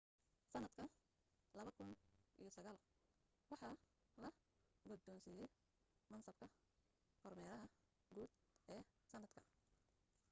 sanadka 0.51 0.83
2009 1.57 2.77
waxaa 3.51 3.75
la 4.23 4.29
gudoonsiiyay 4.89 5.51
mansabka 6.11 6.47
kormeeraha 7.21 7.67
guud 8.15 8.31
ee 8.75 8.81
sanadka 9.11 9.41